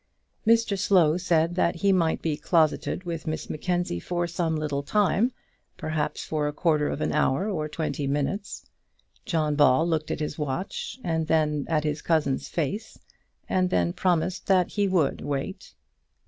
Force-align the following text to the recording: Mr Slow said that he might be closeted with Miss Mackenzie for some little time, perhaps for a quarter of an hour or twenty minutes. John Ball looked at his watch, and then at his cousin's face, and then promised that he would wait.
Mr 0.47 0.79
Slow 0.79 1.15
said 1.15 1.53
that 1.53 1.75
he 1.75 1.91
might 1.93 2.23
be 2.23 2.35
closeted 2.35 3.03
with 3.03 3.27
Miss 3.27 3.51
Mackenzie 3.51 3.99
for 3.99 4.25
some 4.25 4.55
little 4.55 4.81
time, 4.81 5.31
perhaps 5.77 6.23
for 6.25 6.47
a 6.47 6.51
quarter 6.53 6.87
of 6.89 7.01
an 7.01 7.11
hour 7.11 7.47
or 7.47 7.69
twenty 7.69 8.07
minutes. 8.07 8.65
John 9.27 9.53
Ball 9.53 9.87
looked 9.87 10.09
at 10.09 10.19
his 10.19 10.39
watch, 10.39 10.97
and 11.03 11.27
then 11.27 11.67
at 11.69 11.83
his 11.83 12.01
cousin's 12.01 12.47
face, 12.47 12.97
and 13.47 13.69
then 13.69 13.93
promised 13.93 14.47
that 14.47 14.69
he 14.69 14.87
would 14.87 15.21
wait. 15.21 15.75